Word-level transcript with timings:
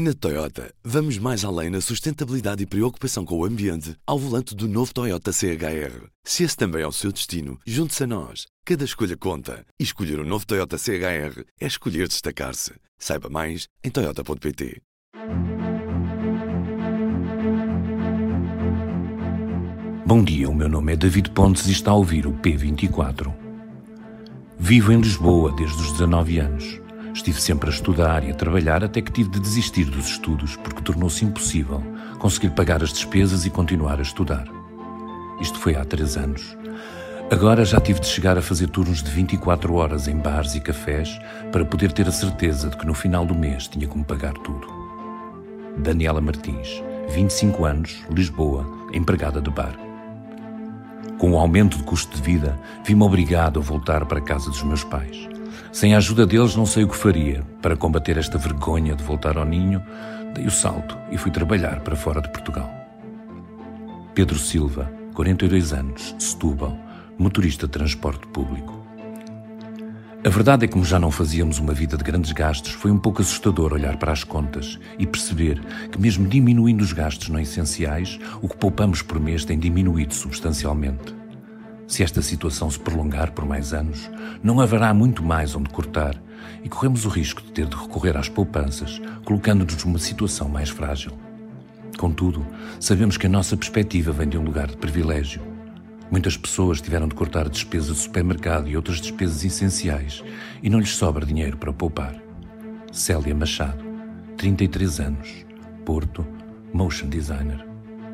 Na 0.00 0.14
Toyota, 0.14 0.72
vamos 0.84 1.18
mais 1.18 1.44
além 1.44 1.70
na 1.70 1.80
sustentabilidade 1.80 2.62
e 2.62 2.66
preocupação 2.66 3.24
com 3.24 3.36
o 3.36 3.44
ambiente 3.44 3.96
ao 4.06 4.16
volante 4.16 4.54
do 4.54 4.68
novo 4.68 4.94
Toyota 4.94 5.32
CHR. 5.32 6.06
Se 6.22 6.44
esse 6.44 6.56
também 6.56 6.82
é 6.82 6.86
o 6.86 6.92
seu 6.92 7.10
destino, 7.10 7.58
junte-se 7.66 8.04
a 8.04 8.06
nós. 8.06 8.46
Cada 8.64 8.84
escolha 8.84 9.16
conta. 9.16 9.66
E 9.76 9.82
escolher 9.82 10.20
o 10.20 10.22
um 10.22 10.24
novo 10.24 10.46
Toyota 10.46 10.78
CHR 10.78 11.42
é 11.60 11.66
escolher 11.66 12.06
destacar-se. 12.06 12.74
Saiba 12.96 13.28
mais 13.28 13.66
em 13.82 13.90
Toyota.pt. 13.90 14.80
Bom 20.06 20.22
dia, 20.22 20.48
o 20.48 20.54
meu 20.54 20.68
nome 20.68 20.92
é 20.92 20.96
David 20.96 21.32
Pontes 21.32 21.66
e 21.66 21.72
está 21.72 21.90
a 21.90 21.96
ouvir 21.96 22.24
o 22.24 22.32
P24. 22.34 23.34
Vivo 24.56 24.92
em 24.92 25.00
Lisboa 25.00 25.50
desde 25.56 25.76
os 25.82 25.90
19 25.90 26.38
anos. 26.38 26.87
Estive 27.18 27.40
sempre 27.40 27.68
a 27.68 27.72
estudar 27.72 28.22
e 28.22 28.30
a 28.30 28.34
trabalhar 28.34 28.84
até 28.84 29.02
que 29.02 29.10
tive 29.10 29.28
de 29.28 29.40
desistir 29.40 29.86
dos 29.86 30.06
estudos 30.06 30.54
porque 30.54 30.80
tornou-se 30.80 31.24
impossível 31.24 31.82
conseguir 32.20 32.50
pagar 32.50 32.80
as 32.80 32.92
despesas 32.92 33.44
e 33.44 33.50
continuar 33.50 33.98
a 33.98 34.02
estudar. 34.02 34.46
Isto 35.40 35.58
foi 35.58 35.74
há 35.74 35.84
três 35.84 36.16
anos. 36.16 36.56
Agora 37.28 37.64
já 37.64 37.80
tive 37.80 37.98
de 37.98 38.06
chegar 38.06 38.38
a 38.38 38.40
fazer 38.40 38.68
turnos 38.68 39.02
de 39.02 39.10
24 39.10 39.74
horas 39.74 40.06
em 40.06 40.16
bares 40.16 40.54
e 40.54 40.60
cafés 40.60 41.18
para 41.50 41.64
poder 41.64 41.90
ter 41.90 42.06
a 42.06 42.12
certeza 42.12 42.70
de 42.70 42.76
que 42.76 42.86
no 42.86 42.94
final 42.94 43.26
do 43.26 43.34
mês 43.34 43.66
tinha 43.66 43.88
como 43.88 44.04
pagar 44.04 44.34
tudo. 44.34 44.68
Daniela 45.76 46.20
Martins, 46.20 46.80
25 47.10 47.64
anos, 47.64 47.96
Lisboa, 48.08 48.64
empregada 48.92 49.40
de 49.40 49.50
bar. 49.50 49.76
Com 51.18 51.32
o 51.32 51.38
aumento 51.38 51.78
de 51.78 51.82
custo 51.82 52.16
de 52.16 52.22
vida, 52.22 52.56
vi-me 52.84 53.02
obrigado 53.02 53.58
a 53.58 53.62
voltar 53.62 54.06
para 54.06 54.20
a 54.20 54.22
casa 54.22 54.48
dos 54.50 54.62
meus 54.62 54.84
pais. 54.84 55.28
Sem 55.72 55.94
a 55.94 55.98
ajuda 55.98 56.26
deles, 56.26 56.56
não 56.56 56.66
sei 56.66 56.84
o 56.84 56.88
que 56.88 56.96
faria. 56.96 57.44
Para 57.60 57.76
combater 57.76 58.16
esta 58.16 58.38
vergonha 58.38 58.94
de 58.94 59.04
voltar 59.04 59.36
ao 59.36 59.44
ninho, 59.44 59.82
dei 60.34 60.46
o 60.46 60.50
salto 60.50 60.96
e 61.10 61.18
fui 61.18 61.30
trabalhar 61.30 61.80
para 61.80 61.96
fora 61.96 62.20
de 62.20 62.30
Portugal. 62.30 62.70
Pedro 64.14 64.38
Silva, 64.38 64.90
42 65.14 65.72
anos, 65.72 66.14
Setúbal, 66.18 66.76
motorista 67.18 67.66
de 67.66 67.72
transporte 67.72 68.26
público. 68.28 68.78
A 70.24 70.30
verdade 70.30 70.64
é 70.64 70.66
que, 70.66 70.72
como 70.72 70.84
já 70.84 70.98
não 70.98 71.12
fazíamos 71.12 71.58
uma 71.58 71.72
vida 71.72 71.96
de 71.96 72.02
grandes 72.02 72.32
gastos, 72.32 72.72
foi 72.72 72.90
um 72.90 72.98
pouco 72.98 73.22
assustador 73.22 73.72
olhar 73.72 73.96
para 73.98 74.10
as 74.10 74.24
contas 74.24 74.78
e 74.98 75.06
perceber 75.06 75.60
que, 75.92 76.00
mesmo 76.00 76.28
diminuindo 76.28 76.82
os 76.82 76.92
gastos 76.92 77.28
não 77.28 77.38
essenciais, 77.38 78.18
o 78.42 78.48
que 78.48 78.56
poupamos 78.56 79.00
por 79.00 79.20
mês 79.20 79.44
tem 79.44 79.58
diminuído 79.58 80.12
substancialmente. 80.12 81.17
Se 81.88 82.02
esta 82.02 82.20
situação 82.20 82.70
se 82.70 82.78
prolongar 82.78 83.32
por 83.32 83.46
mais 83.46 83.72
anos, 83.72 84.10
não 84.42 84.60
haverá 84.60 84.92
muito 84.92 85.22
mais 85.22 85.56
onde 85.56 85.70
cortar 85.70 86.14
e 86.62 86.68
corremos 86.68 87.06
o 87.06 87.08
risco 87.08 87.40
de 87.42 87.50
ter 87.50 87.66
de 87.66 87.74
recorrer 87.74 88.14
às 88.14 88.28
poupanças, 88.28 89.00
colocando-nos 89.24 89.82
numa 89.84 89.98
situação 89.98 90.50
mais 90.50 90.68
frágil. 90.68 91.12
Contudo, 91.96 92.46
sabemos 92.78 93.16
que 93.16 93.26
a 93.26 93.30
nossa 93.30 93.56
perspectiva 93.56 94.12
vem 94.12 94.28
de 94.28 94.36
um 94.36 94.44
lugar 94.44 94.66
de 94.66 94.76
privilégio. 94.76 95.40
Muitas 96.10 96.36
pessoas 96.36 96.80
tiveram 96.80 97.08
de 97.08 97.14
cortar 97.14 97.48
despesas 97.48 97.96
de 97.96 98.02
supermercado 98.02 98.68
e 98.68 98.76
outras 98.76 99.00
despesas 99.00 99.42
essenciais 99.42 100.22
e 100.62 100.68
não 100.68 100.80
lhes 100.80 100.94
sobra 100.94 101.24
dinheiro 101.24 101.56
para 101.56 101.72
poupar. 101.72 102.14
Célia 102.92 103.34
Machado, 103.34 103.82
33 104.36 105.00
anos, 105.00 105.46
Porto, 105.86 106.24
Motion 106.72 107.08
Designer. 107.08 107.67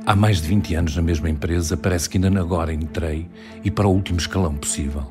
Há 0.06 0.14
mais 0.14 0.42
de 0.42 0.48
20 0.48 0.74
anos 0.74 0.96
na 0.96 1.00
mesma 1.00 1.30
empresa, 1.30 1.78
parece 1.78 2.10
que 2.10 2.18
ainda 2.18 2.38
agora 2.38 2.74
entrei 2.74 3.26
e 3.64 3.70
para 3.70 3.88
o 3.88 3.90
último 3.90 4.18
escalão 4.18 4.54
possível. 4.54 5.10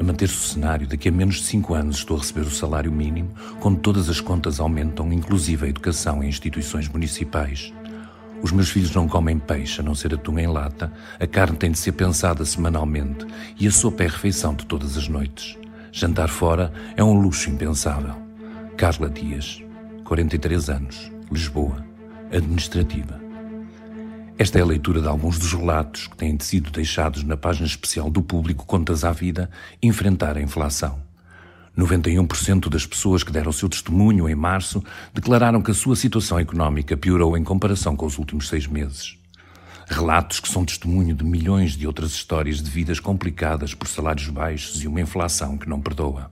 A 0.00 0.02
manter-se 0.02 0.34
o 0.34 0.48
cenário, 0.48 0.88
daqui 0.88 1.08
a 1.08 1.12
menos 1.12 1.36
de 1.36 1.44
5 1.44 1.74
anos 1.74 1.98
estou 1.98 2.16
a 2.16 2.20
receber 2.20 2.40
o 2.40 2.50
salário 2.50 2.90
mínimo, 2.90 3.30
quando 3.60 3.78
todas 3.78 4.08
as 4.08 4.20
contas 4.20 4.58
aumentam, 4.58 5.12
inclusive 5.12 5.64
a 5.64 5.68
educação 5.68 6.24
em 6.24 6.28
instituições 6.28 6.88
municipais. 6.88 7.72
Os 8.42 8.50
meus 8.50 8.68
filhos 8.68 8.92
não 8.92 9.06
comem 9.06 9.38
peixe, 9.38 9.80
a 9.80 9.84
não 9.84 9.94
ser 9.94 10.12
atum 10.12 10.40
em 10.40 10.48
lata, 10.48 10.92
a 11.20 11.26
carne 11.28 11.56
tem 11.56 11.70
de 11.70 11.78
ser 11.78 11.92
pensada 11.92 12.44
semanalmente 12.44 13.24
e 13.60 13.68
a 13.68 13.70
sopa 13.70 14.02
é 14.02 14.06
a 14.08 14.10
refeição 14.10 14.56
de 14.56 14.66
todas 14.66 14.96
as 14.96 15.06
noites. 15.06 15.56
Jantar 15.92 16.30
fora 16.30 16.72
é 16.96 17.04
um 17.04 17.12
luxo 17.12 17.48
impensável. 17.48 18.16
Carla 18.76 19.08
Dias, 19.08 19.62
43 20.02 20.68
anos, 20.68 21.12
Lisboa, 21.30 21.84
administrativa. 22.32 23.29
Esta 24.40 24.58
é 24.58 24.62
a 24.62 24.64
leitura 24.64 25.02
de 25.02 25.06
alguns 25.06 25.38
dos 25.38 25.52
relatos 25.52 26.06
que 26.06 26.16
têm 26.16 26.38
sido 26.40 26.70
deixados 26.70 27.22
na 27.22 27.36
página 27.36 27.66
especial 27.66 28.08
do 28.08 28.22
público 28.22 28.64
Contas 28.64 29.04
à 29.04 29.12
Vida 29.12 29.50
enfrentar 29.82 30.38
a 30.38 30.40
inflação. 30.40 30.98
91% 31.76 32.70
das 32.70 32.86
pessoas 32.86 33.22
que 33.22 33.30
deram 33.30 33.50
o 33.50 33.52
seu 33.52 33.68
testemunho 33.68 34.26
em 34.30 34.34
março 34.34 34.82
declararam 35.12 35.60
que 35.60 35.72
a 35.72 35.74
sua 35.74 35.94
situação 35.94 36.38
económica 36.38 36.96
piorou 36.96 37.36
em 37.36 37.44
comparação 37.44 37.94
com 37.94 38.06
os 38.06 38.16
últimos 38.16 38.48
seis 38.48 38.66
meses. 38.66 39.18
Relatos 39.86 40.40
que 40.40 40.48
são 40.48 40.64
testemunho 40.64 41.14
de 41.14 41.22
milhões 41.22 41.72
de 41.72 41.86
outras 41.86 42.12
histórias 42.12 42.62
de 42.62 42.70
vidas 42.70 42.98
complicadas 42.98 43.74
por 43.74 43.88
salários 43.88 44.30
baixos 44.30 44.82
e 44.82 44.88
uma 44.88 45.02
inflação 45.02 45.58
que 45.58 45.68
não 45.68 45.82
perdoa. 45.82 46.30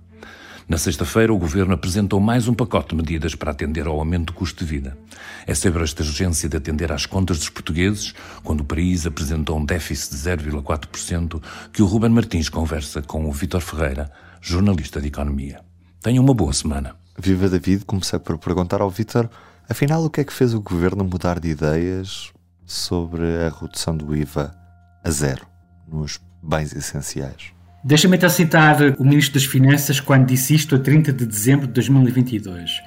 Na 0.68 0.76
sexta-feira, 0.76 1.32
o 1.32 1.38
Governo 1.38 1.72
apresentou 1.72 2.20
mais 2.20 2.46
um 2.46 2.52
pacote 2.52 2.90
de 2.90 2.96
medidas 2.96 3.34
para 3.34 3.52
atender 3.52 3.86
ao 3.86 3.98
aumento 3.98 4.26
do 4.26 4.32
custo 4.34 4.62
de 4.62 4.70
vida. 4.70 4.98
É 5.46 5.54
sobre 5.54 5.82
esta 5.82 6.02
urgência 6.02 6.46
de 6.46 6.58
atender 6.58 6.92
às 6.92 7.06
contas 7.06 7.38
dos 7.38 7.48
portugueses, 7.48 8.12
quando 8.44 8.60
o 8.60 8.64
país 8.64 9.06
apresentou 9.06 9.56
um 9.56 9.64
déficit 9.64 10.10
de 10.10 10.18
0,4%, 10.18 11.42
que 11.72 11.80
o 11.80 11.86
Ruben 11.86 12.10
Martins 12.10 12.50
conversa 12.50 13.00
com 13.00 13.26
o 13.26 13.32
Vítor 13.32 13.62
Ferreira, 13.62 14.12
jornalista 14.42 15.00
de 15.00 15.08
Economia. 15.08 15.62
Tenha 16.02 16.20
uma 16.20 16.34
boa 16.34 16.52
semana. 16.52 16.96
Viva 17.18 17.48
David, 17.48 17.86
comecei 17.86 18.18
por 18.18 18.36
perguntar 18.36 18.82
ao 18.82 18.90
Vítor, 18.90 19.30
afinal, 19.66 20.04
o 20.04 20.10
que 20.10 20.20
é 20.20 20.24
que 20.24 20.34
fez 20.34 20.52
o 20.52 20.60
Governo 20.60 21.02
mudar 21.02 21.40
de 21.40 21.48
ideias 21.48 22.30
sobre 22.66 23.22
a 23.38 23.48
redução 23.48 23.96
do 23.96 24.14
IVA 24.14 24.54
a 25.02 25.10
zero 25.10 25.46
nos 25.90 26.20
bens 26.42 26.76
essenciais? 26.76 27.57
Deixa-me 27.88 28.18
então 28.18 28.28
citar 28.28 28.76
o 28.98 29.02
Ministro 29.02 29.40
das 29.40 29.46
Finanças 29.46 29.98
quando 29.98 30.26
disse 30.26 30.54
isto 30.54 30.74
a 30.74 30.78
30 30.78 31.10
de 31.10 31.24
dezembro 31.24 31.66
de 31.66 31.72
2022. 31.72 32.82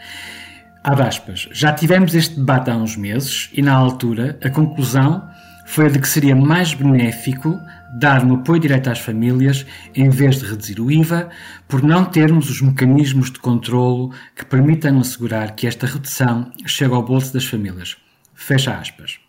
Abre 0.84 1.08
aspas. 1.08 1.50
Já 1.52 1.74
tivemos 1.74 2.14
este 2.14 2.36
debate 2.36 2.70
há 2.70 2.78
uns 2.78 2.96
meses 2.96 3.50
e, 3.52 3.64
na 3.64 3.74
altura, 3.74 4.38
a 4.44 4.50
conclusão 4.52 5.28
foi 5.66 5.88
a 5.88 5.90
de 5.90 5.98
que 5.98 6.08
seria 6.08 6.36
mais 6.36 6.76
benéfico 6.76 7.60
dar 7.96 8.24
um 8.24 8.36
apoio 8.36 8.60
direto 8.62 8.92
às 8.92 9.00
famílias 9.00 9.66
em 9.96 10.08
vez 10.08 10.38
de 10.38 10.46
reduzir 10.46 10.80
o 10.80 10.92
IVA, 10.92 11.30
por 11.68 11.82
não 11.82 12.06
termos 12.06 12.48
os 12.52 12.62
mecanismos 12.62 13.32
de 13.32 13.40
controlo 13.40 14.14
que 14.36 14.46
permitam 14.46 15.00
assegurar 15.00 15.56
que 15.56 15.66
esta 15.66 15.88
redução 15.88 16.52
chegue 16.64 16.94
ao 16.94 17.02
bolso 17.02 17.34
das 17.34 17.46
famílias. 17.46 17.98
Fecha 18.36 18.76
aspas. 18.76 19.21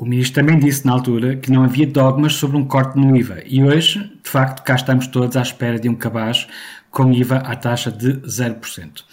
O 0.00 0.06
ministro 0.06 0.42
também 0.42 0.58
disse 0.58 0.86
na 0.86 0.92
altura 0.92 1.36
que 1.36 1.52
não 1.52 1.62
havia 1.62 1.86
dogmas 1.86 2.32
sobre 2.32 2.56
um 2.56 2.64
corte 2.64 2.98
no 2.98 3.14
IVA 3.14 3.42
e 3.44 3.62
hoje, 3.62 3.98
de 3.98 4.30
facto, 4.30 4.62
cá 4.64 4.74
estamos 4.74 5.06
todos 5.06 5.36
à 5.36 5.42
espera 5.42 5.78
de 5.78 5.90
um 5.90 5.94
cabaz 5.94 6.48
com 6.90 7.12
IVA 7.12 7.36
à 7.36 7.54
taxa 7.54 7.92
de 7.92 8.14
0%. 8.22 9.04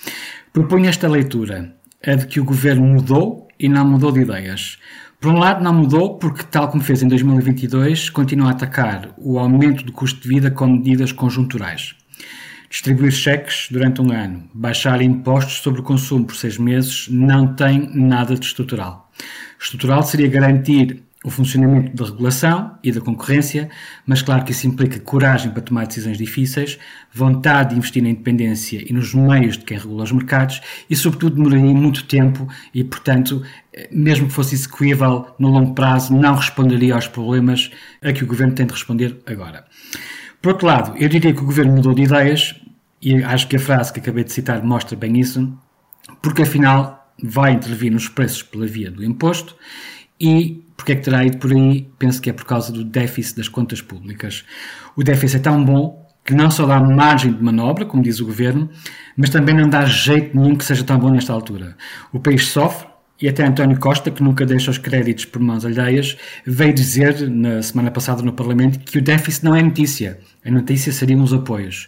Proponho 0.54 0.88
esta 0.88 1.10
leitura, 1.10 1.76
a 2.02 2.16
de 2.16 2.26
que 2.26 2.40
o 2.40 2.46
governo 2.46 2.88
mudou 2.88 3.50
e 3.60 3.68
não 3.68 3.86
mudou 3.86 4.14
de 4.14 4.22
ideias. 4.22 4.78
Por 5.20 5.34
um 5.34 5.38
lado, 5.38 5.62
não 5.62 5.74
mudou 5.74 6.18
porque, 6.18 6.44
tal 6.44 6.70
como 6.70 6.82
fez 6.82 7.04
em 7.04 7.10
2022, 7.10 8.10
continua 8.10 8.48
a 8.48 8.52
atacar 8.52 9.10
o 9.18 9.38
aumento 9.38 9.84
do 9.84 9.92
custo 9.92 10.22
de 10.22 10.30
vida 10.30 10.50
com 10.50 10.68
medidas 10.68 11.12
conjunturais. 11.12 11.96
Distribuir 12.70 13.12
cheques 13.12 13.68
durante 13.70 14.02
um 14.02 14.10
ano, 14.10 14.50
baixar 14.54 15.02
impostos 15.02 15.56
sobre 15.56 15.82
o 15.82 15.84
consumo 15.84 16.24
por 16.24 16.38
seis 16.38 16.58
meses, 16.58 17.10
não 17.10 17.56
tem 17.56 17.90
nada 17.94 18.36
de 18.36 18.46
estrutural. 18.46 19.07
Estrutural 19.60 20.04
seria 20.04 20.28
garantir 20.28 21.04
o 21.24 21.30
funcionamento 21.30 21.96
da 21.96 22.06
regulação 22.06 22.78
e 22.84 22.92
da 22.92 23.02
concorrência, 23.02 23.70
mas 24.06 24.22
claro 24.22 24.46
que 24.46 24.52
isso 24.52 24.68
implica 24.68 25.00
coragem 25.00 25.52
para 25.52 25.62
tomar 25.62 25.88
decisões 25.88 26.18
difíceis, 26.18 26.78
vontade 27.12 27.72
de 27.72 27.76
investir 27.76 28.04
na 28.04 28.10
independência 28.10 28.82
e 28.88 28.94
nos 28.94 29.14
meios 29.14 29.58
de 29.58 29.66
quem 29.66 29.78
regula 29.78 30.04
os 30.04 30.12
mercados 30.12 30.62
e, 30.90 30.96
sobretudo, 30.96 31.36
demoraria 31.36 31.74
muito 31.74 32.06
tempo 32.06 32.48
e, 32.74 32.84
portanto, 32.84 33.42
mesmo 33.92 34.28
que 34.28 34.34
fosse 34.34 34.56
execuível 34.56 35.28
no 35.40 35.50
longo 35.50 35.74
prazo, 35.74 36.16
não 36.16 36.36
responderia 36.36 36.94
aos 36.96 37.08
problemas 37.08 37.72
a 38.02 38.14
que 38.14 38.24
o 38.24 38.28
governo 38.28 38.54
tem 38.54 38.66
de 38.66 38.74
responder 38.74 39.18
agora. 39.26 39.66
Por 40.42 40.54
outro 40.54 40.68
lado, 40.68 40.98
eu 40.98 41.10
diria 41.10 41.34
que 41.34 41.42
o 41.42 41.46
governo 41.46 41.74
mudou 41.74 41.94
de 41.94 42.04
ideias 42.04 42.56
e 43.02 43.24
acho 43.24 43.48
que 43.48 43.56
a 43.56 43.60
frase 43.60 43.92
que 43.92 44.00
acabei 44.00 44.24
de 44.24 44.32
citar 44.32 44.64
mostra 44.64 44.96
bem 44.96 45.20
isso, 45.20 45.52
porque 46.22 46.44
afinal 46.44 46.97
vai 47.22 47.54
intervir 47.54 47.92
nos 47.92 48.08
preços 48.08 48.44
pela 48.44 48.66
via 48.66 48.92
do 48.92 49.04
imposto 49.04 49.56
e 50.20 50.64
porque 50.76 50.92
é 50.92 50.96
que 50.96 51.02
terá 51.02 51.26
ido 51.26 51.38
por 51.38 51.52
aí? 51.52 51.90
Penso 51.98 52.22
que 52.22 52.30
é 52.30 52.34
por 52.34 52.46
causa 52.46 52.72
do 52.72 52.84
déficit 52.84 53.38
das 53.38 53.48
contas 53.48 53.82
públicas. 53.82 54.46
O 54.96 55.04
déficit 55.04 55.38
é 55.38 55.40
tão 55.42 55.64
bom 55.64 56.08
que 56.24 56.34
não 56.34 56.52
só 56.52 56.66
dá 56.66 56.80
margem 56.80 57.32
de 57.32 57.42
manobra, 57.42 57.86
como 57.86 58.04
diz 58.04 58.20
o 58.20 58.26
governo, 58.26 58.70
mas 59.16 59.30
também 59.30 59.56
não 59.56 59.70
dá 59.70 59.86
jeito 59.86 60.38
nenhum 60.38 60.56
que 60.56 60.66
seja 60.66 60.84
tão 60.84 61.00
bom 61.00 61.10
nesta 61.10 61.32
altura. 61.34 61.76
O 62.12 62.20
país 62.20 62.48
sofre, 62.48 62.88
e 63.20 63.28
até 63.28 63.44
António 63.44 63.80
Costa, 63.80 64.12
que 64.12 64.22
nunca 64.22 64.46
deixa 64.46 64.70
os 64.70 64.78
créditos 64.78 65.26
por 65.26 65.42
mãos 65.42 65.66
alheias, 65.66 66.18
veio 66.46 66.74
dizer 66.74 67.28
na 67.30 67.64
semana 67.64 67.90
passada 67.90 68.22
no 68.22 68.34
Parlamento 68.34 68.78
que 68.80 69.00
o 69.00 69.02
déficit 69.02 69.44
não 69.44 69.56
é 69.56 69.64
notícia. 69.64 70.20
A 70.46 70.52
notícia 70.52 70.92
seriam 70.92 71.24
os 71.24 71.34
apoios. 71.34 71.88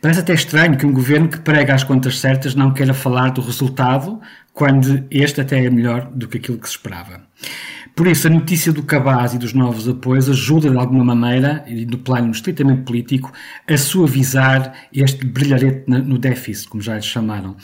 Parece 0.00 0.20
até 0.20 0.32
estranho 0.32 0.78
que 0.78 0.86
um 0.86 0.92
governo 0.92 1.28
que 1.28 1.40
prega 1.40 1.74
as 1.74 1.84
contas 1.84 2.18
certas 2.18 2.54
não 2.54 2.72
queira 2.72 2.94
falar 2.94 3.30
do 3.30 3.42
resultado 3.42 4.20
quando 4.60 5.06
este 5.10 5.40
até 5.40 5.64
é 5.64 5.70
melhor 5.70 6.10
do 6.14 6.28
que 6.28 6.36
aquilo 6.36 6.58
que 6.58 6.68
se 6.68 6.74
esperava. 6.74 7.22
Por 7.96 8.06
isso, 8.06 8.26
a 8.26 8.30
notícia 8.30 8.70
do 8.70 8.82
cabaz 8.82 9.32
e 9.32 9.38
dos 9.38 9.54
novos 9.54 9.88
apoios 9.88 10.28
ajuda 10.28 10.68
de 10.68 10.76
alguma 10.76 11.02
maneira, 11.02 11.64
e 11.66 11.86
no 11.86 11.96
plano 11.96 12.30
estritamente 12.30 12.82
político, 12.82 13.32
a 13.66 13.78
suavizar 13.78 14.74
este 14.92 15.24
brilharete 15.24 15.84
no 15.88 16.18
déficit, 16.18 16.68
como 16.68 16.82
já 16.82 16.96
lhe 16.96 17.02
chamaram. 17.02 17.56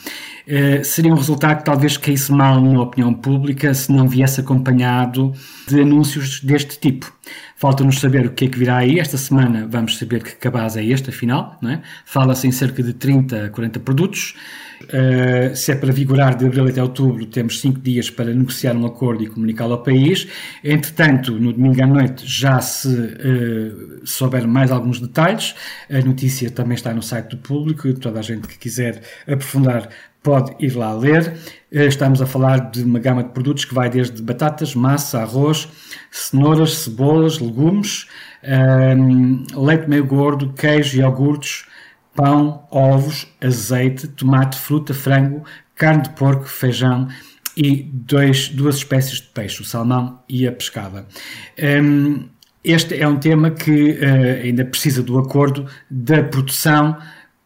Uh, 0.48 0.82
seria 0.82 1.12
um 1.12 1.16
resultado 1.16 1.58
que 1.58 1.64
talvez 1.66 1.98
caísse 1.98 2.32
mal 2.32 2.62
na 2.62 2.80
opinião 2.80 3.12
pública 3.12 3.74
se 3.74 3.92
não 3.92 4.08
viesse 4.08 4.40
acompanhado 4.40 5.34
de 5.68 5.82
anúncios 5.82 6.40
deste 6.40 6.78
tipo. 6.78 7.12
Falta-nos 7.56 8.00
saber 8.00 8.26
o 8.26 8.30
que 8.30 8.46
é 8.46 8.48
que 8.48 8.58
virá 8.58 8.78
aí. 8.78 8.98
Esta 8.98 9.18
semana 9.18 9.66
vamos 9.68 9.98
saber 9.98 10.22
que 10.22 10.34
cabaz 10.36 10.78
é 10.78 10.84
este, 10.84 11.10
afinal. 11.10 11.58
É? 11.62 11.80
Fala-se 12.06 12.46
em 12.46 12.52
cerca 12.52 12.82
de 12.82 12.94
30 12.94 13.44
a 13.44 13.50
40 13.50 13.80
produtos. 13.80 14.34
Uh, 14.82 15.54
se 15.56 15.72
é 15.72 15.74
para 15.74 15.92
vigorar 15.92 16.36
de 16.36 16.46
abril 16.46 16.66
até 16.68 16.82
outubro, 16.82 17.24
temos 17.26 17.60
5 17.60 17.80
dias 17.80 18.10
para 18.10 18.32
negociar 18.32 18.76
um 18.76 18.86
acordo 18.86 19.24
e 19.24 19.26
comunicá-lo 19.26 19.72
ao 19.72 19.82
país. 19.82 20.28
Entretanto, 20.62 21.32
no 21.32 21.52
domingo 21.52 21.82
à 21.82 21.86
noite 21.86 22.24
já 22.26 22.60
se 22.60 22.88
uh, 22.88 24.00
souber 24.04 24.46
mais 24.46 24.70
alguns 24.70 25.00
detalhes. 25.00 25.54
A 25.90 26.00
notícia 26.00 26.50
também 26.50 26.74
está 26.74 26.92
no 26.92 27.02
site 27.02 27.30
do 27.30 27.38
público. 27.38 27.92
Toda 27.94 28.20
a 28.20 28.22
gente 28.22 28.46
que 28.46 28.58
quiser 28.58 29.02
aprofundar 29.26 29.88
pode 30.26 30.56
ir 30.58 30.74
lá 30.74 30.92
ler. 30.92 31.34
Eh, 31.70 31.86
estamos 31.86 32.20
a 32.20 32.26
falar 32.26 32.70
de 32.72 32.82
uma 32.82 32.98
gama 32.98 33.22
de 33.22 33.30
produtos 33.30 33.64
que 33.64 33.72
vai 33.72 33.88
desde 33.88 34.20
batatas, 34.20 34.74
massa, 34.74 35.20
arroz, 35.20 35.68
cenouras, 36.10 36.78
cebolas, 36.78 37.38
legumes, 37.38 38.08
um, 38.42 38.48
ehm, 38.50 39.44
leite 39.54 39.88
meio 39.88 40.04
gordo, 40.04 40.52
queijo, 40.52 40.98
iogurtes, 40.98 41.64
pão, 42.16 42.66
ovos, 42.70 43.26
azeite, 43.40 44.08
tomate, 44.08 44.58
fruta, 44.58 44.92
frango, 44.92 45.44
carne 45.74 46.02
de 46.02 46.10
porco, 46.10 46.46
feijão 46.46 47.06
e 47.56 47.82
dois, 47.82 48.48
duas 48.48 48.76
espécies 48.76 49.20
de 49.20 49.28
peixe, 49.28 49.62
o 49.62 49.64
salmão 49.64 50.20
e 50.28 50.46
a 50.46 50.52
pescada. 50.52 51.06
Um, 51.82 52.28
este 52.64 53.00
é 53.00 53.06
um 53.06 53.16
tema 53.16 53.50
que 53.50 53.92
uh, 53.92 54.44
ainda 54.44 54.64
precisa 54.64 55.02
do 55.02 55.18
acordo 55.18 55.66
da 55.88 56.22
produção 56.22 56.96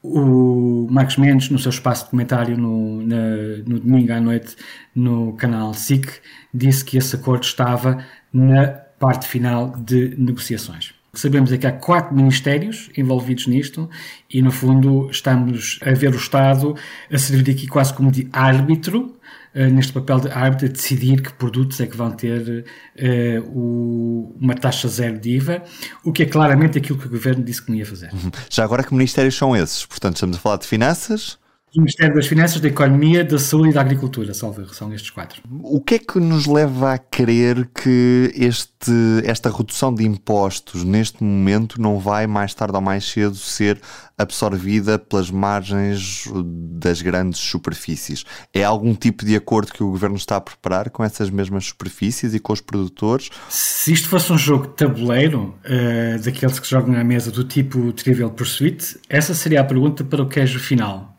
o 0.02 0.86
Marcos 0.90 1.18
Mendes, 1.18 1.50
no 1.50 1.58
seu 1.58 1.70
espaço 1.70 2.04
de 2.04 2.10
comentário 2.10 2.56
no, 2.56 3.02
na, 3.06 3.36
no 3.66 3.80
domingo 3.80 4.12
à 4.12 4.20
noite 4.20 4.56
no 4.94 5.34
canal 5.34 5.74
SIC, 5.74 6.10
disse 6.54 6.84
que 6.84 6.96
esse 6.96 7.16
acordo 7.16 7.44
estava 7.44 8.02
na 8.32 8.68
parte 8.98 9.28
final 9.28 9.74
de 9.76 10.14
negociações. 10.16 10.94
Sabemos 11.12 11.52
é 11.52 11.58
que 11.58 11.66
há 11.66 11.72
quatro 11.72 12.14
ministérios 12.14 12.88
envolvidos 12.96 13.46
nisto 13.46 13.90
e, 14.30 14.40
no 14.40 14.52
fundo, 14.52 15.08
estamos 15.10 15.78
a 15.82 15.92
ver 15.92 16.12
o 16.12 16.16
Estado 16.16 16.76
a 17.10 17.18
servir 17.18 17.52
aqui 17.52 17.66
quase 17.66 17.92
como 17.92 18.12
de 18.12 18.28
árbitro 18.32 19.16
eh, 19.52 19.66
neste 19.66 19.92
papel 19.92 20.20
de 20.20 20.28
árbitro, 20.28 20.66
a 20.66 20.68
decidir 20.68 21.20
que 21.20 21.32
produtos 21.32 21.80
é 21.80 21.86
que 21.86 21.96
vão 21.96 22.12
ter 22.12 22.64
uh, 22.96 23.42
o, 23.52 24.36
uma 24.40 24.54
taxa 24.54 24.86
zero 24.86 25.18
de 25.18 25.30
IVA, 25.30 25.64
o 26.04 26.12
que 26.12 26.22
é 26.22 26.26
claramente 26.26 26.78
aquilo 26.78 26.96
que 26.96 27.08
o 27.08 27.10
governo 27.10 27.42
disse 27.42 27.60
que 27.60 27.72
não 27.72 27.78
ia 27.78 27.84
fazer. 27.86 28.12
Uhum. 28.12 28.30
Já 28.48 28.62
agora, 28.62 28.84
que 28.84 28.94
ministérios 28.94 29.34
são 29.34 29.56
esses? 29.56 29.84
Portanto, 29.84 30.14
estamos 30.14 30.36
a 30.36 30.38
falar 30.38 30.58
de 30.58 30.68
finanças, 30.68 31.36
do 31.72 31.80
Ministério 31.80 32.14
das 32.14 32.26
Finanças, 32.26 32.60
da 32.60 32.68
Economia, 32.68 33.24
da 33.24 33.38
Saúde 33.38 33.70
e 33.70 33.72
da 33.72 33.80
Agricultura, 33.80 34.34
salve, 34.34 34.66
são 34.72 34.92
estes 34.92 35.10
quatro. 35.10 35.40
O 35.62 35.80
que 35.80 35.94
é 35.94 35.98
que 35.98 36.18
nos 36.18 36.46
leva 36.46 36.94
a 36.94 36.98
crer 36.98 37.68
que 37.72 38.32
este, 38.34 38.92
esta 39.24 39.50
redução 39.50 39.94
de 39.94 40.04
impostos 40.04 40.82
neste 40.82 41.22
momento 41.22 41.80
não 41.80 41.98
vai 41.98 42.26
mais 42.26 42.54
tarde 42.54 42.74
ou 42.74 42.82
mais 42.82 43.04
cedo 43.04 43.36
ser 43.36 43.80
absorvida 44.18 44.98
pelas 44.98 45.30
margens 45.30 46.24
das 46.72 47.00
grandes 47.02 47.38
superfícies? 47.38 48.24
É 48.52 48.64
algum 48.64 48.94
tipo 48.94 49.24
de 49.24 49.36
acordo 49.36 49.72
que 49.72 49.82
o 49.82 49.90
Governo 49.90 50.16
está 50.16 50.36
a 50.36 50.40
preparar 50.40 50.90
com 50.90 51.04
essas 51.04 51.30
mesmas 51.30 51.66
superfícies 51.66 52.34
e 52.34 52.40
com 52.40 52.52
os 52.52 52.60
produtores? 52.60 53.30
Se 53.48 53.92
isto 53.92 54.08
fosse 54.08 54.32
um 54.32 54.38
jogo 54.38 54.66
de 54.66 54.74
tabuleiro, 54.74 55.54
uh, 55.64 56.20
daqueles 56.22 56.58
que 56.58 56.68
jogam 56.68 56.96
à 56.96 57.04
mesa 57.04 57.30
do 57.30 57.44
tipo 57.44 57.92
Trivial 57.92 58.30
Pursuit, 58.30 58.98
essa 59.08 59.34
seria 59.34 59.60
a 59.60 59.64
pergunta 59.64 60.02
para 60.02 60.20
o 60.20 60.28
queijo 60.28 60.58
final. 60.58 61.16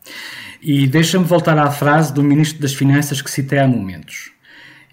E 0.62 0.86
deixa-me 0.86 1.24
voltar 1.24 1.58
à 1.58 1.68
frase 1.72 2.14
do 2.14 2.22
Ministro 2.22 2.62
das 2.62 2.72
Finanças 2.72 3.20
que 3.20 3.28
citei 3.28 3.58
há 3.58 3.66
momentos. 3.66 4.30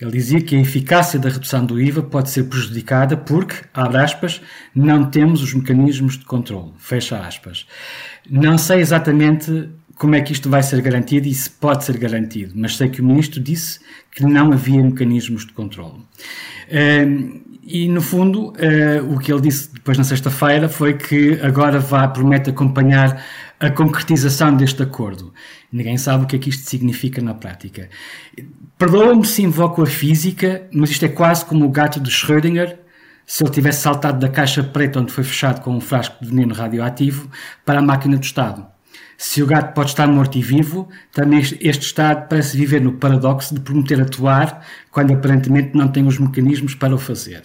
Ele 0.02 0.10
dizia 0.10 0.42
que 0.42 0.56
a 0.56 0.60
eficácia 0.60 1.20
da 1.20 1.30
redução 1.30 1.64
do 1.64 1.80
IVA 1.80 2.02
pode 2.02 2.32
ser 2.32 2.46
prejudicada 2.46 3.16
porque, 3.16 3.54
abre 3.72 4.00
aspas, 4.00 4.42
não 4.74 5.06
temos 5.06 5.44
os 5.44 5.54
mecanismos 5.54 6.18
de 6.18 6.26
controle. 6.26 6.72
Fecha 6.80 7.20
aspas. 7.20 7.68
Não 8.28 8.58
sei 8.58 8.80
exatamente 8.80 9.70
como 9.94 10.16
é 10.16 10.22
que 10.22 10.34
isto 10.34 10.50
vai 10.50 10.64
ser 10.64 10.82
garantido 10.82 11.28
e 11.28 11.34
se 11.36 11.50
pode 11.52 11.84
ser 11.84 11.98
garantido, 11.98 12.54
mas 12.56 12.76
sei 12.76 12.90
que 12.90 13.02
o 13.02 13.06
Ministro 13.06 13.40
disse 13.40 13.80
que 14.10 14.24
não 14.24 14.52
havia 14.52 14.82
mecanismos 14.82 15.46
de 15.46 15.54
controle. 15.54 16.02
Um, 16.72 17.42
e, 17.72 17.88
no 17.88 18.02
fundo, 18.02 18.50
uh, 18.50 19.14
o 19.14 19.20
que 19.20 19.32
ele 19.32 19.42
disse 19.42 19.72
depois 19.72 19.96
na 19.96 20.04
sexta-feira 20.04 20.68
foi 20.68 20.96
que 20.96 21.40
agora 21.40 21.80
vá, 21.80 22.08
promete 22.08 22.50
acompanhar 22.50 23.24
a 23.60 23.70
concretização 23.70 24.56
deste 24.56 24.82
acordo. 24.82 25.32
Ninguém 25.72 25.96
sabe 25.96 26.24
o 26.24 26.28
que 26.28 26.36
é 26.36 26.40
que 26.40 26.50
isto 26.50 26.68
significa 26.68 27.22
na 27.22 27.36
prática. 27.36 27.88
Perdoa-me 28.76 29.24
se 29.24 29.44
invoco 29.44 29.84
a 29.84 29.86
física, 29.86 30.68
mas 30.74 30.90
isto 30.90 31.06
é 31.06 31.10
quase 31.10 31.46
como 31.46 31.64
o 31.64 31.70
gato 31.70 32.00
de 32.00 32.10
Schrödinger, 32.10 32.80
se 33.24 33.44
ele 33.44 33.52
tivesse 33.52 33.82
saltado 33.82 34.18
da 34.18 34.30
caixa 34.30 34.64
preta 34.64 35.00
onde 35.00 35.14
foi 35.14 35.24
fechado 35.24 35.62
com 35.62 35.76
um 35.76 35.80
frasco 35.80 36.16
de 36.20 36.32
veneno 36.32 36.56
radioativo 36.56 37.30
para 37.64 37.78
a 37.78 37.84
máquina 37.84 38.18
do 38.18 38.24
Estado. 38.24 38.66
Se 39.22 39.44
o 39.44 39.46
gato 39.46 39.74
pode 39.74 39.90
estar 39.90 40.08
morto 40.08 40.38
e 40.38 40.42
vivo, 40.42 40.88
também 41.12 41.40
este 41.40 41.86
Estado 41.86 42.30
parece 42.30 42.56
viver 42.56 42.80
no 42.80 42.94
paradoxo 42.94 43.54
de 43.54 43.60
prometer 43.60 44.00
atuar 44.00 44.66
quando 44.90 45.12
aparentemente 45.12 45.76
não 45.76 45.90
tem 45.90 46.08
os 46.08 46.18
mecanismos 46.18 46.74
para 46.74 46.96
o 46.96 46.98
fazer. 46.98 47.44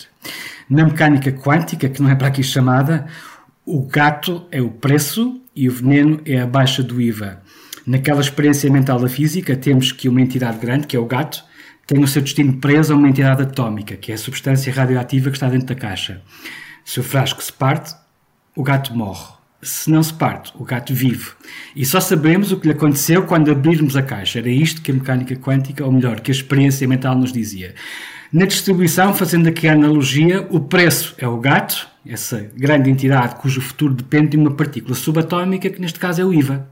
Na 0.71 0.85
mecânica 0.85 1.33
quântica, 1.33 1.89
que 1.89 2.01
não 2.01 2.09
é 2.09 2.15
para 2.15 2.29
aqui 2.29 2.45
chamada, 2.45 3.07
o 3.67 3.83
gato 3.83 4.47
é 4.53 4.63
o 4.63 4.71
preço 4.71 5.43
e 5.55 5.69
o 5.69 5.73
veneno 5.73 6.21
é 6.25 6.43
a 6.43 6.47
baixa 6.47 6.81
do 6.81 7.01
IVA. 7.01 7.43
Naquela 7.85 8.21
experiência 8.21 8.71
mental 8.71 9.01
da 9.01 9.09
física, 9.09 9.57
temos 9.57 9.91
que 9.91 10.09
uma 10.09 10.23
entidade 10.23 10.59
grande, 10.59 10.87
que 10.87 10.95
é 10.95 11.01
o 11.01 11.07
gato, 11.07 11.43
tem 11.89 11.99
o 12.05 12.07
seu 12.07 12.23
destino 12.23 12.53
preso 12.61 12.93
a 12.93 12.97
uma 12.97 13.09
entidade 13.09 13.43
atómica, 13.43 13.97
que 13.97 14.13
é 14.13 14.15
a 14.15 14.19
substância 14.19 14.73
radioativa 14.73 15.29
que 15.29 15.37
está 15.37 15.49
dentro 15.49 15.67
da 15.67 15.75
caixa. 15.75 16.23
Se 16.85 17.01
o 17.01 17.03
frasco 17.03 17.43
se 17.43 17.53
parte, 17.53 17.97
o 18.55 18.63
gato 18.63 18.95
morre 18.95 19.35
se 19.65 19.91
não 19.91 20.03
se 20.03 20.13
parte, 20.13 20.53
o 20.57 20.65
gato 20.65 20.95
vive. 20.95 21.31
E 21.75 21.85
só 21.85 21.99
sabemos 21.99 22.53
o 22.53 22.61
que 22.61 22.67
lhe 22.67 22.73
aconteceu 22.73 23.23
quando 23.25 23.51
abrirmos 23.51 23.97
a 23.97 24.03
caixa. 24.03 24.39
Era 24.39 24.51
isto 24.51 24.83
que 24.83 24.91
a 24.91 24.95
mecânica 24.95 25.35
quântica, 25.37 25.85
ou 25.85 25.91
melhor, 25.91 26.21
que 26.21 26.31
a 26.31 26.35
experiência 26.35 26.87
mental 26.87 27.17
nos 27.17 27.33
dizia. 27.33 27.75
Na 28.33 28.47
distribuição, 28.47 29.15
fazendo 29.15 29.49
aqui 29.49 29.67
a 29.67 29.73
analogia, 29.73 30.47
o 30.51 30.61
preço 30.61 31.15
é 31.19 31.27
o 31.27 31.39
gato, 31.39 31.89
essa 32.07 32.51
grande 32.55 32.91
entidade 32.91 33.37
cujo 33.37 33.61
futuro 33.61 33.95
depende 33.95 34.31
de 34.31 34.37
uma 34.37 34.51
partícula 34.53 34.95
subatómica, 34.95 35.71
que 35.71 35.81
neste 35.81 35.99
caso 35.99 36.21
é 36.21 36.25
o 36.25 36.35
IVA. 36.35 36.69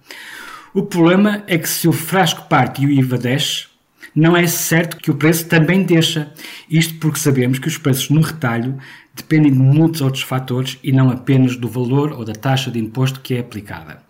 O 0.75 0.83
problema 0.83 1.43
é 1.47 1.57
que 1.57 1.69
se 1.69 1.88
o 1.88 1.93
frasco 1.93 2.49
parte 2.49 2.83
e 2.83 2.87
o 2.87 2.90
IVA 2.90 3.17
desce, 3.17 3.67
não 4.14 4.37
é 4.37 4.47
certo 4.47 4.97
que 4.99 5.11
o 5.11 5.14
preço 5.14 5.47
também 5.49 5.83
deixa. 5.83 6.33
Isto 6.69 6.95
porque 6.95 7.19
sabemos 7.19 7.59
que 7.59 7.69
os 7.69 7.78
preços 7.78 8.11
no 8.11 8.21
retalho 8.21 8.78
dependem 9.14 9.52
de 9.52 9.59
muitos 9.59 10.00
outros 10.00 10.23
fatores 10.23 10.78
e 10.83 10.92
não 10.92 11.11
apenas 11.11 11.57
do 11.57 11.69
valor 11.69 12.12
ou 12.12 12.25
da 12.25 12.33
taxa 12.33 12.71
de 12.71 12.78
imposto 12.78 13.21
que 13.21 13.35
é 13.35 13.40
aplicada. 13.40 14.02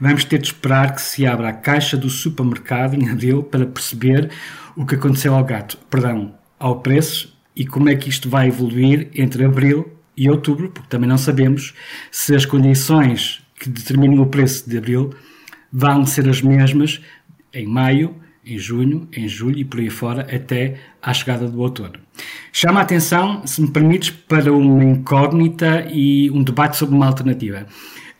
Vamos 0.00 0.24
ter 0.24 0.38
de 0.38 0.48
esperar 0.48 0.94
que 0.94 1.02
se 1.02 1.26
abra 1.26 1.48
a 1.48 1.52
caixa 1.52 1.96
do 1.96 2.10
supermercado 2.10 2.94
em 2.94 3.08
abril 3.08 3.42
para 3.42 3.66
perceber 3.66 4.30
o 4.76 4.86
que 4.86 4.94
aconteceu 4.94 5.34
ao 5.34 5.44
gato, 5.44 5.76
perdão, 5.90 6.34
ao 6.58 6.80
preço 6.80 7.36
e 7.54 7.66
como 7.66 7.88
é 7.88 7.96
que 7.96 8.08
isto 8.08 8.28
vai 8.28 8.48
evoluir 8.48 9.10
entre 9.14 9.44
abril 9.44 9.92
e 10.16 10.28
outubro, 10.28 10.70
porque 10.70 10.88
também 10.88 11.08
não 11.08 11.18
sabemos 11.18 11.74
se 12.10 12.34
as 12.34 12.44
condições 12.44 13.42
que 13.58 13.68
determinam 13.68 14.22
o 14.22 14.26
preço 14.26 14.68
de 14.68 14.78
abril 14.78 15.14
vão 15.72 16.04
ser 16.06 16.28
as 16.28 16.40
mesmas 16.40 17.00
em 17.52 17.66
maio, 17.66 18.14
em 18.48 18.58
junho, 18.58 19.08
em 19.12 19.28
julho 19.28 19.58
e 19.58 19.64
por 19.64 19.80
aí 19.80 19.90
fora 19.90 20.22
até 20.22 20.76
à 21.02 21.12
chegada 21.12 21.46
do 21.46 21.60
outono. 21.60 21.94
Chama 22.52 22.80
a 22.80 22.82
atenção, 22.82 23.46
se 23.46 23.60
me 23.60 23.70
permites, 23.70 24.10
para 24.10 24.52
uma 24.52 24.82
incógnita 24.82 25.86
e 25.92 26.30
um 26.30 26.42
debate 26.42 26.76
sobre 26.76 26.94
uma 26.94 27.06
alternativa. 27.06 27.66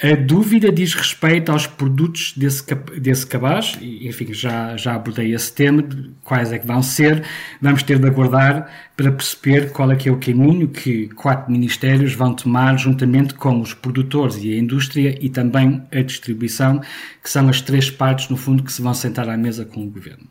A 0.01 0.15
dúvida 0.15 0.71
diz 0.71 0.95
respeito 0.95 1.51
aos 1.51 1.67
produtos 1.67 2.33
desse, 2.37 2.63
desse 3.01 3.27
cabaz, 3.27 3.77
enfim, 3.83 4.33
já, 4.33 4.77
já 4.77 4.95
abordei 4.95 5.35
esse 5.35 5.53
tema, 5.53 5.83
quais 6.23 6.53
é 6.53 6.59
que 6.61 6.67
vão 6.69 6.81
ser. 6.81 7.25
Vamos 7.61 7.83
ter 7.83 7.99
de 7.99 8.07
aguardar 8.07 8.71
para 8.97 9.11
perceber 9.11 9.73
qual 9.73 9.91
é 9.91 9.97
que 9.97 10.09
é 10.09 10.13
o 10.13 10.19
caminho 10.19 10.69
que 10.69 11.09
quatro 11.09 11.51
ministérios 11.51 12.15
vão 12.15 12.33
tomar 12.33 12.77
juntamente 12.79 13.35
com 13.35 13.61
os 13.61 13.75
produtores 13.75 14.37
e 14.37 14.53
a 14.53 14.59
indústria 14.59 15.19
e 15.21 15.29
também 15.29 15.83
a 15.93 16.01
distribuição, 16.01 16.81
que 17.21 17.29
são 17.29 17.49
as 17.49 17.61
três 17.61 17.91
partes, 17.91 18.29
no 18.29 18.37
fundo, 18.37 18.63
que 18.63 18.73
se 18.73 18.81
vão 18.81 18.95
sentar 18.95 19.29
à 19.29 19.37
mesa 19.37 19.65
com 19.65 19.83
o 19.83 19.91
governo. 19.91 20.29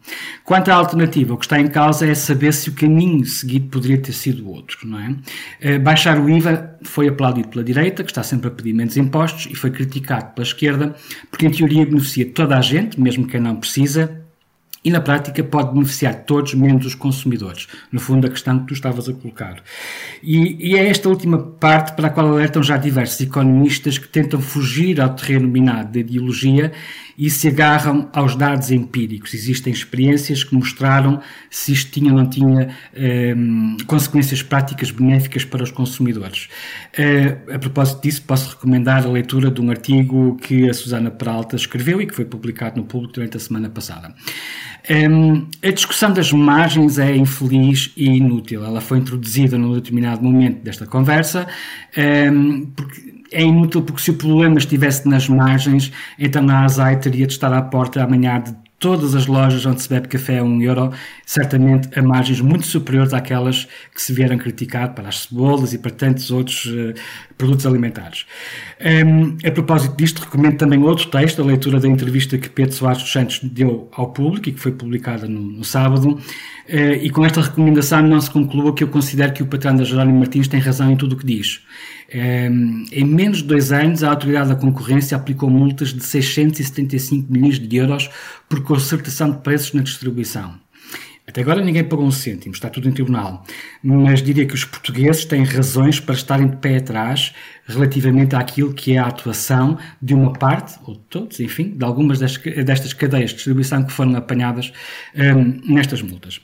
Quanto 0.47 0.71
à 0.71 0.75
alternativa, 0.75 1.33
o 1.33 1.37
que 1.37 1.43
está 1.43 1.59
em 1.59 1.67
causa 1.67 2.07
é 2.07 2.15
saber 2.15 2.53
se 2.53 2.69
o 2.69 2.71
caminho 2.71 3.25
seguido 3.25 3.67
poderia 3.67 3.97
ter 3.97 4.13
sido 4.13 4.49
outro, 4.49 4.87
não 4.87 4.97
é? 4.97 5.13
Eh, 5.59 5.77
baixar 5.77 6.17
o 6.17 6.29
IVA 6.29 6.77
foi 6.83 7.09
aplaudido 7.09 7.49
pela 7.49 7.65
direita, 7.65 8.01
que 8.01 8.09
está 8.09 8.23
sempre 8.23 8.47
a 8.47 8.51
pedir 8.51 8.71
menos 8.71 8.95
impostos, 8.95 9.49
e 9.51 9.55
foi 9.55 9.71
criticado 9.71 10.33
pela 10.33 10.47
esquerda, 10.47 10.95
porque 11.29 11.47
em 11.47 11.51
teoria 11.51 11.85
beneficia 11.85 12.31
toda 12.33 12.57
a 12.57 12.61
gente, 12.61 12.97
mesmo 12.97 13.27
quem 13.27 13.41
não 13.41 13.57
precisa, 13.57 14.21
e 14.85 14.89
na 14.89 15.01
prática 15.01 15.43
pode 15.43 15.73
beneficiar 15.73 16.23
todos 16.23 16.53
menos 16.53 16.85
os 16.85 16.95
consumidores. 16.95 17.67
No 17.91 17.99
fundo, 17.99 18.25
a 18.25 18.29
questão 18.29 18.59
que 18.59 18.67
tu 18.67 18.73
estavas 18.73 19.09
a 19.09 19.13
colocar. 19.13 19.61
E, 20.23 20.69
e, 20.71 20.77
é 20.77 20.87
esta 20.87 21.09
última 21.09 21.39
parte 21.39 21.93
para 21.93 22.07
a 22.07 22.09
qual 22.09 22.25
alertam 22.25 22.63
já 22.63 22.77
diversos 22.77 23.19
economistas 23.19 23.97
que 23.97 24.07
tentam 24.07 24.39
fugir 24.39 25.01
ao 25.01 25.09
terreno 25.09 25.49
minado 25.49 25.91
da 25.91 25.99
ideologia 25.99 26.71
e 27.17 27.29
se 27.29 27.47
agarram 27.47 28.09
aos 28.13 28.36
dados 28.36 28.69
empíricos. 28.69 29.33
Existem 29.33 29.74
experiências 29.74 30.43
que 30.43 30.53
mostraram 30.53 31.19
se 31.50 31.74
isto 31.74 31.91
tinha 31.91 32.12
ou 32.12 32.17
não 32.17 32.29
tinha 32.29 32.69
eh, 32.93 33.36
consequências 33.88 34.43
práticas 34.43 34.91
benéficas 34.91 35.43
para 35.43 35.63
os 35.63 35.71
consumidores. 35.71 36.47
Eh, 36.95 37.38
a 37.51 37.57
propósito 37.57 38.03
disso, 38.03 38.21
posso 38.21 38.51
recomendar 38.51 39.03
a 39.05 39.09
leitura 39.09 39.50
de 39.50 39.59
um 39.59 39.69
artigo 39.71 40.38
que 40.38 40.69
a 40.69 40.74
Susana 40.74 41.09
Peralta 41.09 41.55
escreveu 41.55 42.00
e 42.01 42.05
que 42.05 42.13
foi 42.13 42.25
publicado 42.25 42.79
no 42.79 42.86
público 42.86 43.15
durante 43.15 43.38
a 43.38 43.39
semana 43.39 43.69
passada. 43.69 44.13
Um, 44.89 45.47
a 45.62 45.71
discussão 45.71 46.13
das 46.13 46.31
margens 46.31 46.97
é 46.97 47.13
infeliz 47.13 47.91
e 47.97 48.05
inútil. 48.05 48.63
Ela 48.63 48.79
foi 48.79 49.00
introduzida 49.00 49.57
num 49.57 49.74
determinado 49.74 50.24
momento 50.24 50.63
desta 50.63 50.86
conversa, 50.86 51.45
um, 52.31 52.67
porque 52.67 53.16
é 53.31 53.43
inútil 53.43 53.81
porque 53.81 54.01
se 54.01 54.12
o 54.12 54.15
problema 54.15 54.57
estivesse 54.57 55.07
nas 55.07 55.27
margens, 55.27 55.91
então 56.17 56.48
a 56.50 56.63
ASAI 56.63 56.98
teria 57.00 57.25
de 57.27 57.34
estar 57.34 57.51
à 57.53 57.62
porta 57.62 58.03
amanhã 58.03 58.39
de 58.39 58.55
todas 58.79 59.15
as 59.15 59.25
lojas 59.25 59.65
onde 59.65 59.81
se 59.81 59.89
bebe 59.89 60.07
café 60.07 60.38
a 60.38 60.43
1 60.43 60.62
euro, 60.62 60.91
certamente 61.25 61.89
a 61.98 62.01
margens 62.01 62.41
muito 62.41 62.67
superiores 62.67 63.13
àquelas 63.13 63.67
que 63.93 64.01
se 64.01 64.13
vieram 64.13 64.38
criticar 64.38 64.93
para 64.93 65.10
as 65.10 65.24
cebolas 65.24 65.74
e 65.74 65.79
para 65.79 65.89
tantos 65.89 66.29
outros 66.29 66.65
uh, 66.65 66.93
produtos 67.38 67.65
alimentares. 67.65 68.25
Um, 68.79 69.36
a 69.46 69.51
propósito 69.51 69.98
disto, 69.98 70.19
recomendo 70.19 70.57
também 70.57 70.79
outro 70.84 71.07
texto, 71.07 71.41
a 71.41 71.46
leitura 71.46 71.79
da 71.79 71.88
entrevista 71.88 72.38
que 72.38 72.50
Pedro 72.50 72.75
Soares 72.75 73.01
dos 73.01 73.12
Santos 73.12 73.39
deu 73.43 73.89
ao 73.91 74.12
público 74.12 74.50
e 74.50 74.51
que 74.51 74.60
foi 74.60 74.72
publicada 74.72 75.27
no, 75.27 75.41
no 75.41 75.63
sábado, 75.63 76.12
uh, 76.12 76.93
e 77.01 77.10
com 77.10 77.25
esta 77.25 77.41
recomendação 77.41 78.03
não 78.03 78.22
se 78.22 78.29
conclua 78.29 78.75
que 78.75 78.84
eu 78.84 78.89
considero 78.89 79.34
que 79.34 79.41
o 79.41 79.48
patrão 79.48 79.75
da 79.75 79.84
Jerónimo 79.84 80.19
Martins 80.19 80.48
tem 80.48 80.60
razão 80.60 80.91
em 80.91 80.96
tudo 80.96 81.13
o 81.13 81.17
que 81.17 81.25
diz. 81.25 81.62
Ehm, 82.09 82.85
em 82.91 83.03
menos 83.03 83.39
de 83.39 83.43
dois 83.45 83.71
anos, 83.71 84.03
a 84.03 84.09
Autoridade 84.09 84.49
da 84.49 84.55
Concorrência 84.55 85.17
aplicou 85.17 85.49
multas 85.49 85.93
de 85.93 86.03
675 86.03 87.31
milhões 87.31 87.59
de 87.59 87.75
euros 87.75 88.09
por 88.47 88.63
concertação 88.63 89.31
de 89.31 89.37
preços 89.39 89.73
na 89.73 89.81
distribuição. 89.81 90.55
Até 91.27 91.41
agora 91.41 91.61
ninguém 91.61 91.83
pagou 91.83 92.05
um 92.05 92.11
cêntimo, 92.11 92.53
está 92.53 92.69
tudo 92.69 92.87
em 92.87 92.93
tribunal. 92.93 93.43
Mas 93.83 94.21
diria 94.21 94.45
que 94.45 94.55
os 94.55 94.63
portugueses 94.63 95.25
têm 95.25 95.43
razões 95.43 95.99
para 95.99 96.15
estarem 96.15 96.47
de 96.47 96.55
pé 96.55 96.77
atrás 96.77 97.33
relativamente 97.67 98.36
àquilo 98.36 98.74
que 98.74 98.93
é 98.93 98.97
a 98.97 99.07
atuação 99.07 99.77
de 100.01 100.13
uma 100.13 100.33
parte, 100.33 100.79
ou 100.86 100.93
de 100.93 101.01
todos, 101.09 101.39
enfim, 101.39 101.74
de 101.75 101.83
algumas 101.83 102.19
destas 102.19 102.93
cadeias 102.93 103.31
de 103.31 103.36
distribuição 103.36 103.83
que 103.83 103.91
foram 103.91 104.15
apanhadas 104.15 104.71
um, 105.15 105.74
nestas 105.74 106.01
multas. 106.01 106.39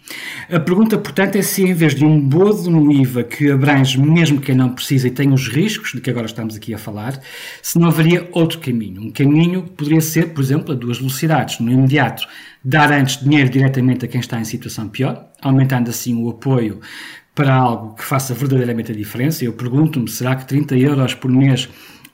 A 0.51 0.59
pergunta, 0.59 0.97
portanto, 0.97 1.37
é 1.37 1.41
se 1.41 1.63
em 1.63 1.73
vez 1.73 1.95
de 1.95 2.03
um 2.03 2.19
bodo 2.19 2.69
no 2.69 2.91
IVA 2.91 3.23
que 3.23 3.49
abrange 3.49 3.99
mesmo 3.99 4.41
quem 4.41 4.55
não 4.55 4.69
precisa 4.69 5.07
e 5.07 5.11
tem 5.11 5.31
os 5.31 5.47
riscos 5.47 5.93
de 5.93 6.01
que 6.01 6.09
agora 6.09 6.25
estamos 6.25 6.55
aqui 6.55 6.73
a 6.73 6.77
falar, 6.77 7.19
se 7.61 7.79
não 7.79 7.87
haveria 7.87 8.27
outro 8.33 8.59
caminho. 8.59 9.01
Um 9.01 9.11
caminho 9.11 9.63
que 9.63 9.69
poderia 9.71 10.01
ser, 10.01 10.29
por 10.33 10.43
exemplo, 10.43 10.73
a 10.73 10.75
duas 10.75 10.97
velocidades. 10.97 11.59
No 11.59 11.71
imediato, 11.71 12.27
dar 12.63 12.91
antes 12.91 13.21
dinheiro 13.21 13.49
diretamente 13.49 14.05
a 14.05 14.07
quem 14.07 14.19
está 14.19 14.39
em 14.39 14.45
situação 14.45 14.87
pior, 14.87 15.29
aumentando 15.41 15.89
assim 15.89 16.21
o 16.21 16.29
apoio 16.29 16.79
para 17.35 17.53
algo 17.53 17.95
que 17.95 18.03
faça 18.03 18.33
verdadeiramente 18.33 18.91
a 18.91 18.95
diferença. 18.95 19.43
Eu 19.43 19.53
pergunto-me, 19.53 20.07
será 20.07 20.35
que 20.35 20.45
30 20.45 20.77
euros 20.77 21.13
por 21.13 21.31
mês 21.31 21.69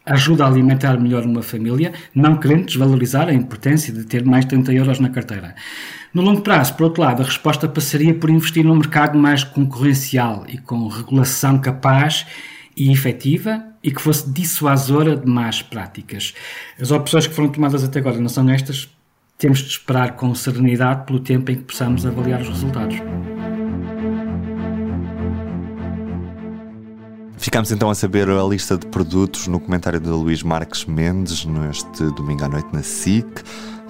ajuda 0.06 0.44
a 0.44 0.48
alimentar 0.48 1.00
melhor 1.00 1.24
uma 1.24 1.44
família, 1.44 1.94
não 2.16 2.38
querendo 2.38 2.66
desvalorizar 2.66 3.30
a 3.30 3.34
importância 3.34 3.94
de 3.94 4.04
ter 4.06 4.26
mais 4.26 4.44
de 4.46 4.50
30 4.50 4.74
euros 4.74 5.00
na 5.00 5.10
carteira. 5.10 5.56
No 6.12 6.24
longo 6.24 6.42
prazo, 6.42 6.74
por 6.74 6.86
outro 6.86 7.04
lado, 7.04 7.22
a 7.22 7.26
resposta 7.26 7.68
passaria 7.68 8.14
por 8.16 8.30
investir 8.30 8.66
num 8.66 8.76
mercado 8.76 9.18
mais 9.18 9.44
concorrencial 9.44 10.46
e 10.48 10.58
com 10.58 10.88
regulação 10.88 11.60
capaz 11.60 12.26
e 12.76 12.92
efetiva 12.92 13.64
e 13.84 13.92
que 13.92 14.02
fosse 14.02 14.30
dissuasora 14.32 15.16
de 15.16 15.28
más 15.28 15.62
práticas. 15.62 16.34
As 16.82 16.90
opções 16.90 17.28
que 17.28 17.34
foram 17.34 17.50
tomadas 17.50 17.84
até 17.84 18.00
agora 18.00 18.20
não 18.20 18.30
são 18.30 18.50
estas. 18.50 18.90
Temos 19.38 19.60
de 19.60 19.68
esperar 19.68 20.16
com 20.16 20.34
serenidade 20.34 21.06
pelo 21.06 21.20
tempo 21.20 21.52
em 21.52 21.56
que 21.56 21.64
possamos 21.64 22.06
avaliar 22.06 22.42
os 22.42 22.50
resultados. 22.50 22.98
Ficamos 27.40 27.72
então 27.72 27.90
a 27.90 27.96
saber 27.96 28.30
a 28.30 28.44
lista 28.44 28.78
de 28.78 28.86
produtos 28.88 29.48
no 29.48 29.62
comentário 29.62 29.98
de 29.98 30.10
Luís 30.10 30.44
Marques 30.44 30.84
Mendes 30.84 31.46
neste 31.46 32.04
domingo 32.12 32.44
à 32.44 32.50
noite 32.50 32.68
na 32.74 32.84
SIC. 32.84 33.26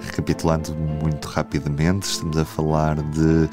Recapitulando 0.06 0.72
muito 0.72 1.26
rapidamente, 1.26 2.04
estamos 2.04 2.38
a 2.38 2.44
falar 2.44 3.02
de 3.02 3.50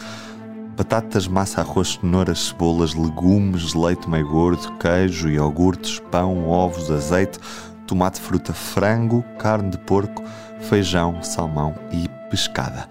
batatas, 0.77 1.27
massa, 1.27 1.61
arroz, 1.61 1.97
cenouras, 1.99 2.49
cebolas, 2.49 2.93
legumes, 2.93 3.73
leite 3.73 4.07
meio 4.07 4.27
gordo, 4.27 4.71
queijo, 4.77 5.29
iogurtes, 5.29 5.99
pão, 6.11 6.47
ovos, 6.47 6.91
azeite, 6.91 7.39
tomate, 7.87 8.21
fruta, 8.21 8.53
frango, 8.53 9.23
carne 9.39 9.71
de 9.71 9.79
porco, 9.79 10.23
feijão, 10.61 11.23
salmão 11.23 11.73
e 11.91 12.07
pescada. 12.29 12.87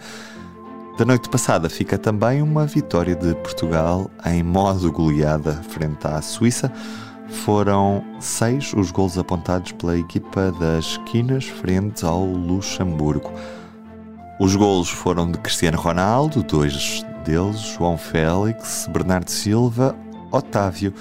Da 0.97 1.05
noite 1.05 1.29
passada 1.29 1.69
fica 1.69 1.99
também 1.99 2.41
uma 2.41 2.65
vitória 2.65 3.15
de 3.15 3.35
Portugal 3.35 4.11
em 4.25 4.43
modo 4.43 4.91
goleada 4.91 5.53
frente 5.69 6.07
à 6.07 6.23
Suíça. 6.23 6.73
Foram 7.45 8.03
seis 8.19 8.73
os 8.73 8.91
gols 8.91 9.19
apontados 9.19 9.73
pela 9.73 9.99
equipa 9.99 10.50
das 10.53 10.87
esquinas 10.87 11.45
frente 11.45 12.03
ao 12.03 12.25
Luxemburgo. 12.25 13.31
Os 14.41 14.57
gols 14.57 14.88
foram 14.88 15.31
de 15.31 15.37
Cristiano 15.37 15.76
Ronaldo, 15.76 16.43
dois 16.43 17.05
deles, 17.26 17.61
João 17.76 17.99
Félix, 17.99 18.88
Bernardo 18.91 19.31
Silva, 19.31 19.95
Otávio 20.33 20.95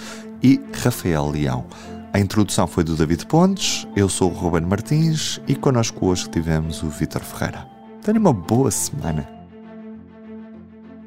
e 0.43 0.59
Rafael 0.83 1.29
Leão. 1.29 1.65
A 2.11 2.19
introdução 2.19 2.67
foi 2.67 2.83
do 2.83 2.97
David 2.97 3.25
Pontes, 3.27 3.87
eu 3.95 4.09
sou 4.09 4.29
o 4.29 4.33
Ruben 4.33 4.67
Martins 4.67 5.39
e 5.47 5.55
connosco 5.55 6.07
hoje 6.07 6.29
tivemos 6.29 6.83
o 6.83 6.89
Vitor 6.89 7.21
Ferreira. 7.21 7.65
Tenha 8.01 8.19
uma 8.19 8.33
boa 8.33 8.69
semana 8.71 9.34